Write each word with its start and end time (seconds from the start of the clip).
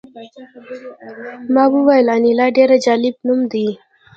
ما 1.53 1.63
وویل 1.73 2.07
انیلا 2.15 2.47
ډېر 2.57 2.69
جالب 2.85 3.15
نوم 3.27 3.39
دی 3.51 3.67